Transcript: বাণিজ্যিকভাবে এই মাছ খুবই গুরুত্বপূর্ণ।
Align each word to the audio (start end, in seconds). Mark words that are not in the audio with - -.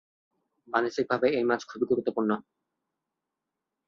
বাণিজ্যিকভাবে 0.67 1.27
এই 1.37 1.43
মাছ 1.43 1.61
খুবই 1.65 1.85
গুরুত্বপূর্ণ। 1.91 2.31